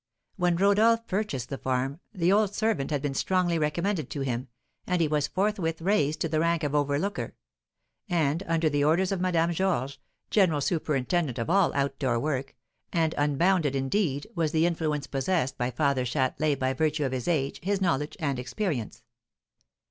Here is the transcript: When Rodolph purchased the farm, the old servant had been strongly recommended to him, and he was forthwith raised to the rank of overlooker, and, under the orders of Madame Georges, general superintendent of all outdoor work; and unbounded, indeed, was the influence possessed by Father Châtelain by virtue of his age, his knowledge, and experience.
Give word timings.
When 0.35 0.55
Rodolph 0.55 1.05
purchased 1.05 1.49
the 1.49 1.59
farm, 1.59 1.99
the 2.11 2.31
old 2.31 2.55
servant 2.55 2.89
had 2.89 3.03
been 3.03 3.13
strongly 3.13 3.59
recommended 3.59 4.09
to 4.09 4.21
him, 4.21 4.47
and 4.87 4.99
he 4.99 5.07
was 5.07 5.27
forthwith 5.27 5.79
raised 5.79 6.21
to 6.21 6.27
the 6.27 6.39
rank 6.39 6.63
of 6.63 6.73
overlooker, 6.73 7.35
and, 8.09 8.41
under 8.47 8.67
the 8.67 8.83
orders 8.83 9.11
of 9.11 9.21
Madame 9.21 9.51
Georges, 9.53 9.99
general 10.31 10.59
superintendent 10.59 11.37
of 11.37 11.51
all 11.51 11.71
outdoor 11.75 12.19
work; 12.19 12.55
and 12.91 13.13
unbounded, 13.15 13.75
indeed, 13.75 14.25
was 14.35 14.53
the 14.53 14.65
influence 14.65 15.05
possessed 15.05 15.55
by 15.59 15.69
Father 15.69 16.03
Châtelain 16.03 16.57
by 16.57 16.73
virtue 16.73 17.05
of 17.05 17.11
his 17.11 17.27
age, 17.27 17.59
his 17.61 17.79
knowledge, 17.79 18.17
and 18.19 18.39
experience. 18.39 19.03